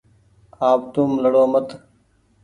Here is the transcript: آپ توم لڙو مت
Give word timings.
آپ 0.69 0.81
توم 0.93 1.11
لڙو 1.23 1.43
مت 1.51 1.67